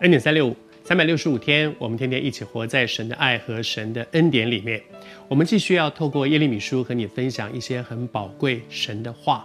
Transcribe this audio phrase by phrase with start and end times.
[0.00, 4.80] 恩典三六五，三百六十五天，我们天天一起活在神的爱和神的恩典里面。
[5.26, 9.44] 我们继续要透过耶利米书和你分享一些很宝贵神的话。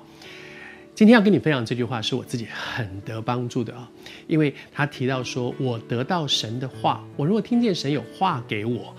[0.94, 3.90] 今天要跟你分享这句话，是我自己很得帮助的啊，
[4.28, 8.96] 因为他提到说，我得到神的话，我如果听见神有话给我，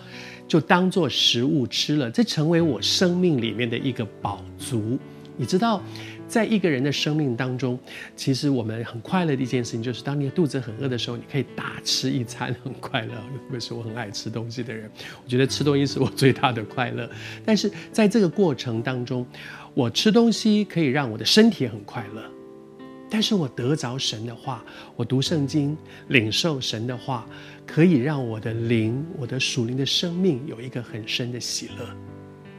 [0.49, 4.99] 就当做食物吃了，这成为我生命里面的一个饱足。
[5.37, 5.83] 你知道，
[6.29, 7.79] 在一个人的生命当中，
[8.15, 13.15] 其实我们很快乐的一件事情，就是当你肚子很饿的时候，你可以大吃一餐，很快乐。
[13.15, 14.91] 特别是我很爱吃东西的人，
[15.25, 17.11] 我觉得吃东西是我最大的快乐。
[17.45, 19.27] 但是在这个过程当中，
[19.75, 22.23] 我吃东西可以让我的身体很快乐，
[23.11, 24.65] 但是我得着神的话，
[24.95, 25.77] 我读圣经，
[26.09, 27.27] 领受神的话，
[27.67, 32.14] 可以让我的灵，我的属灵的生命有一个很深的喜乐。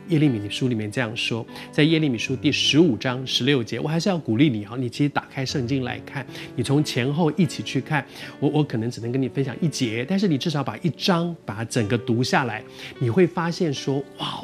[0.09, 6.25] 耶利米书里面这样说，在耶利米书第十五章十六节，我还是要鼓励你啊，你其实打开圣经来看，
[6.56, 8.06] 你从前后一起去看，
[8.39, 12.64] 我我可能只能跟你分享一节，但是你至少把一章把整个读下来，
[13.00, 14.44] 你会发现说，哇，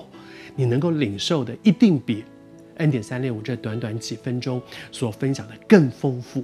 [0.55, 2.23] 你能够领受的一定比
[2.77, 6.43] 恩典三六五这短短几分钟所分享的更丰富。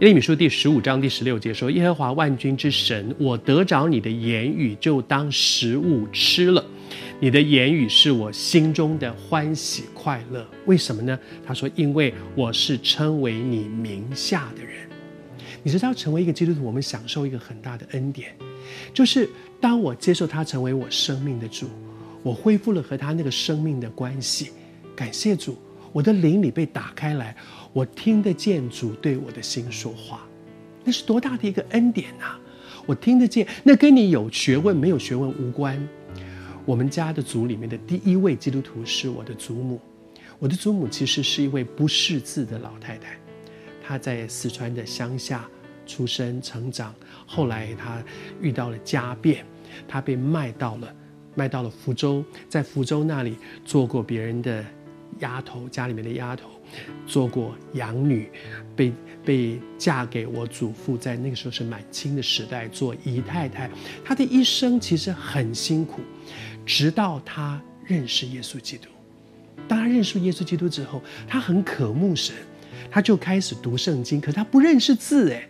[0.00, 6.64] 耶利米书第十五章第十六节说：“耶和华万军之神，我得着你的言语，就当食物吃了。”
[7.20, 11.18] 你的言语是我心中的欢喜快乐，为什么呢？
[11.46, 14.74] 他说：“因为我是称为你名下的人。”
[15.62, 18.34] 你知道，成为一个基督徒，我们享受一个很大的恩典，
[18.92, 21.66] 就是当我接受他成为我生命的主，
[22.22, 24.50] 我恢复了和他那个生命的关系。
[24.94, 25.56] 感谢主，
[25.92, 27.34] 我的灵里被打开来，
[27.72, 30.26] 我听得见主对我的心说话，
[30.82, 32.38] 那是多大的一个恩典啊！
[32.84, 35.80] 我听得见，那跟你有学问没有学问无关。
[36.66, 39.80] 我们家的族里面的第一位基督徒是我的祖母。
[40.38, 43.18] 我的祖母其实是一位不识字的老太太，
[43.82, 45.48] 她在四川的乡下
[45.86, 46.94] 出生成长，
[47.26, 48.02] 后来她
[48.40, 49.44] 遇到了家变，
[49.86, 50.94] 她被卖到了
[51.34, 54.64] 卖到了福州，在福州那里做过别人的
[55.20, 56.48] 丫头，家里面的丫头，
[57.06, 58.30] 做过养女，
[58.74, 58.92] 被
[59.24, 63.70] 被嫁给我祖父，在那个时候是满清的时代做姨太太。
[64.04, 66.00] 她的一生其实很辛苦。
[66.66, 68.88] 直到她认识耶稣基督，
[69.68, 72.34] 当她认识耶稣基督之后，她很渴慕神，
[72.90, 74.20] 她就开始读圣经。
[74.20, 75.48] 可她不认识字，诶，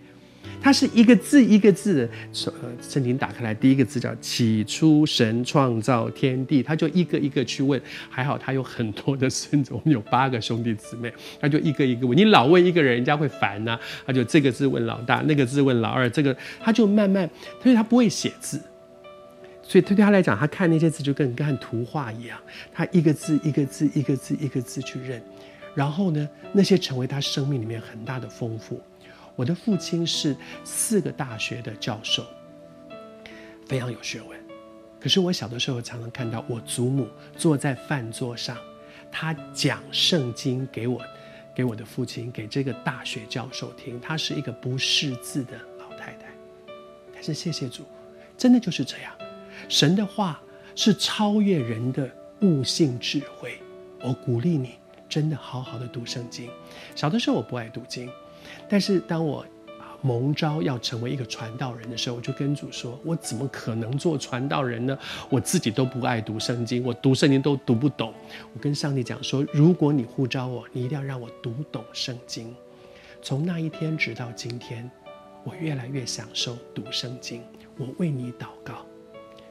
[0.64, 2.08] 他是一个字一个字，
[2.46, 7.78] 呃，圣经打开来，第一个字叫“起初神创造天地”，他就一个一个去问。
[8.08, 12.16] 还好他有很多的孙子，我们有八个兄弟姊妹，他就一个一个问。
[12.16, 17.28] 你老问一个人，人家会烦呐、他就这个字问老大，那个字问老二，这个他就慢慢，
[17.62, 18.58] 所以他不会写字。
[19.62, 22.38] 所以他对他来讲，他看那些字就跟看图画一样，
[22.72, 25.20] 他一个字一个字一个字一个字去认，
[25.74, 28.80] 然后呢，那些成为他生命里面很大的丰富。
[29.36, 32.24] 我的父亲是四个大学的教授，
[33.66, 34.38] 非常有学问。
[35.00, 38.56] 可是我小的时候常常看到我祖母坐在饭桌上，
[39.10, 41.00] 她讲圣经给我，
[41.54, 44.00] 给我的父亲，给这个大学教授听。
[44.00, 46.28] 她是一个不识字的老太太，
[47.12, 47.84] 但是谢谢主，
[48.38, 49.12] 真的就是这样。
[49.68, 50.40] 神的话
[50.74, 53.58] 是超越人的悟性智慧，
[54.00, 54.78] 我鼓励你
[55.08, 56.48] 真的好好的读圣经。
[56.94, 58.10] 小的时候我不爱读经，
[58.68, 59.44] 但是当我
[60.00, 64.98] 蒙召要成为一个传道人的时候，我就跟主说：我怎么可能做传道人呢？
[65.30, 68.12] 我自己都不爱读圣经，我读圣经都读不懂。
[68.52, 72.54] 我跟上帝讲说：如果你呼召我，你一定要让我读懂圣经。
[73.22, 74.90] 从那一天直到今天，
[75.42, 77.42] 我越来越享受读圣经。
[77.78, 78.84] 我为你祷告。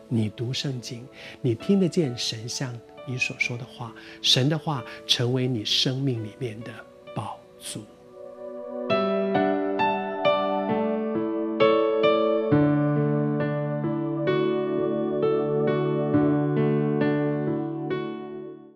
[0.07, 1.03] 你读圣经，
[1.41, 2.71] 你听得见神像
[3.07, 6.71] 你所说的话，神的话成为你生命里面的
[7.15, 7.83] 宝足。